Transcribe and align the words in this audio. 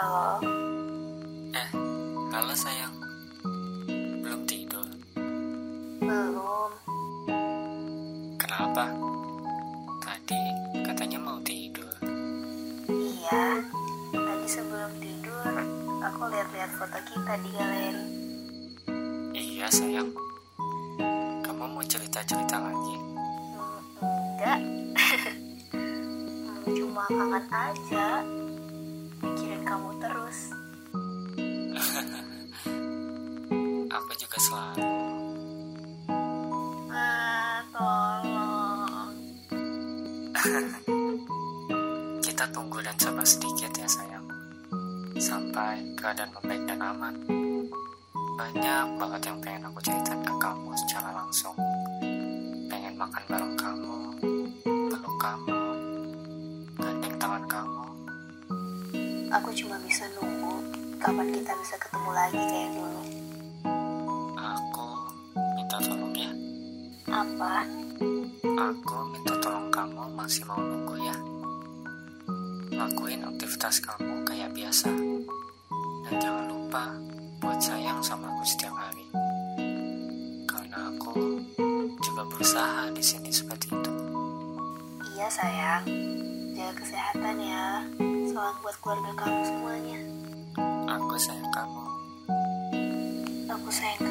Halo. 0.00 0.40
Eh, 1.52 1.68
halo 2.32 2.56
sayang. 2.56 2.88
Belum 4.24 4.48
tidur? 4.48 4.88
Belum. 6.00 6.72
Kenapa? 8.40 8.88
Tadi 10.00 10.40
katanya 10.88 11.20
mau 11.20 11.36
tidur. 11.44 11.92
Iya, 12.88 13.60
tadi 14.08 14.46
sebelum 14.48 14.88
tidur 15.04 15.52
aku 16.00 16.32
lihat-lihat 16.32 16.80
foto 16.80 16.96
kita 17.04 17.36
di 17.44 17.50
galeri. 17.52 18.04
Iya 19.36 19.68
sayang. 19.68 20.16
Kamu 21.44 21.76
mau 21.76 21.84
cerita-cerita 21.84 22.56
lagi? 22.56 22.96
Hmm, 23.52 23.80
enggak. 24.00 24.60
Hmm, 25.76 26.72
cuma 26.72 27.04
kangen 27.04 27.44
aja. 27.52 28.24
Selalu. 34.40 34.88
Ah, 36.88 37.60
tolong. 37.76 39.12
Kita 42.24 42.44
tunggu 42.48 42.80
dan 42.80 42.96
sabar 42.96 43.26
sedikit 43.28 43.68
ya 43.76 43.84
sayang. 43.84 44.24
Sampai 45.20 45.84
keadaan 46.00 46.32
membaik 46.32 46.64
dan 46.64 46.80
aman. 46.80 47.14
Banyak 48.40 48.96
banget 48.96 49.20
yang 49.28 49.38
pengen 49.44 49.68
aku 49.68 49.78
ceritakan 49.84 50.24
ke 50.24 50.34
kamu 50.40 50.70
secara 50.88 51.12
langsung. 51.12 51.56
Pengen 52.72 52.96
makan 52.96 53.24
bareng 53.28 53.56
kamu, 53.60 53.98
peluk 54.88 55.16
kamu, 55.20 55.60
gandeng 56.80 57.16
tangan 57.20 57.44
kamu. 57.44 57.84
Aku 59.36 59.52
cuma 59.52 59.76
bisa 59.84 60.08
nunggu 60.16 60.64
kapan 60.96 61.28
kita 61.28 61.52
bisa 61.60 61.76
ketemu 61.76 62.10
lagi 62.16 62.40
kayak 62.40 62.72
dulu. 62.72 63.29
Apa? 67.10 67.66
Aku 68.70 68.96
minta 69.10 69.34
tolong 69.42 69.66
kamu 69.74 70.14
masih 70.14 70.46
mau 70.46 70.62
nunggu 70.62 70.94
ya. 71.02 71.16
Lakuin 72.70 73.26
aktivitas 73.26 73.82
kamu 73.82 74.22
kayak 74.22 74.54
biasa. 74.54 74.94
Dan 76.06 76.14
jangan 76.22 76.46
lupa 76.46 76.94
buat 77.42 77.58
sayang 77.58 77.98
sama 77.98 78.30
aku 78.30 78.44
setiap 78.46 78.78
hari. 78.78 79.04
Karena 80.46 80.86
aku 80.94 81.42
juga 81.98 82.22
berusaha 82.30 82.94
di 82.94 83.02
sini 83.02 83.34
seperti 83.34 83.74
itu. 83.74 83.92
Iya 85.18 85.26
sayang, 85.34 85.84
jaga 86.54 86.72
kesehatan 86.78 87.36
ya. 87.42 87.66
Salam 88.30 88.54
buat 88.62 88.76
keluarga 88.78 89.12
kamu 89.18 89.40
semuanya. 89.50 90.00
Aku 90.94 91.14
sayang 91.18 91.50
kamu. 91.50 91.84
Aku 93.50 93.68
sayang 93.74 94.09